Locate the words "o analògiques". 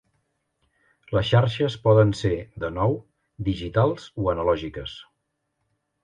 4.23-4.97